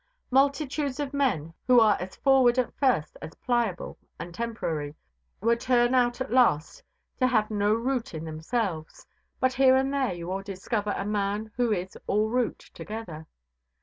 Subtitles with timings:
[0.31, 4.95] Multitudes of men who are as forward at first as Pliable and Temporary
[5.41, 6.81] were turn out at last
[7.19, 9.05] to have no root in themselves;
[9.39, 13.27] but here and there you will discover a man who is all root together.